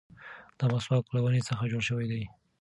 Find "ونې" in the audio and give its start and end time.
1.23-1.41